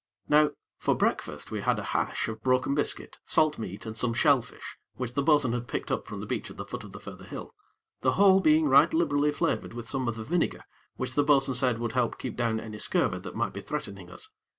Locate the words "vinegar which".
10.23-11.13